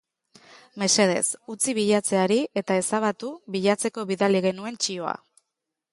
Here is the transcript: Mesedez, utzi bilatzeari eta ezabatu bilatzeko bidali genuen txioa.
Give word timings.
Mesedez, 0.83 1.21
utzi 1.55 1.75
bilatzeari 1.79 2.39
eta 2.63 2.79
ezabatu 2.83 3.29
bilatzeko 3.57 4.09
bidali 4.13 4.43
genuen 4.51 4.85
txioa. 4.87 5.17